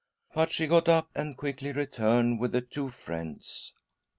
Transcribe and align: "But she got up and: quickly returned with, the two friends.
"But 0.33 0.51
she 0.51 0.65
got 0.65 0.89
up 0.89 1.11
and: 1.13 1.37
quickly 1.37 1.71
returned 1.71 2.39
with, 2.39 2.53
the 2.53 2.61
two 2.61 2.89
friends. 2.89 3.71